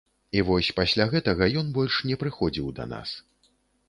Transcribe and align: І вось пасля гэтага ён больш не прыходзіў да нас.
І 0.37 0.41
вось 0.45 0.69
пасля 0.77 1.05
гэтага 1.11 1.49
ён 1.61 1.69
больш 1.75 1.97
не 2.13 2.17
прыходзіў 2.23 2.73
да 2.81 2.87
нас. 2.95 3.09